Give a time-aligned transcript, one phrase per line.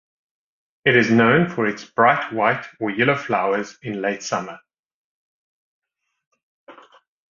[0.83, 4.59] It is known for its bright white or yellow flowers in late summer.